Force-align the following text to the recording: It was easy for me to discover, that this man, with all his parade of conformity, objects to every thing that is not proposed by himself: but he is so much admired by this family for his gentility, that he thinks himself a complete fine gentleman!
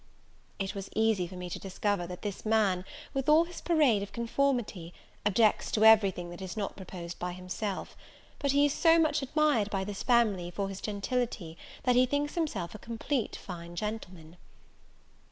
It 0.57 0.73
was 0.73 0.89
easy 0.95 1.27
for 1.27 1.35
me 1.35 1.47
to 1.51 1.59
discover, 1.59 2.07
that 2.07 2.23
this 2.23 2.43
man, 2.43 2.85
with 3.13 3.29
all 3.29 3.43
his 3.43 3.61
parade 3.61 4.01
of 4.01 4.11
conformity, 4.11 4.95
objects 5.27 5.69
to 5.73 5.85
every 5.85 6.09
thing 6.09 6.31
that 6.31 6.41
is 6.41 6.57
not 6.57 6.75
proposed 6.75 7.19
by 7.19 7.33
himself: 7.33 7.95
but 8.39 8.51
he 8.51 8.65
is 8.65 8.73
so 8.73 8.97
much 8.97 9.21
admired 9.21 9.69
by 9.69 9.83
this 9.83 10.01
family 10.01 10.49
for 10.49 10.69
his 10.69 10.81
gentility, 10.81 11.55
that 11.83 11.95
he 11.95 12.07
thinks 12.07 12.33
himself 12.33 12.73
a 12.73 12.79
complete 12.79 13.35
fine 13.35 13.75
gentleman! 13.75 14.37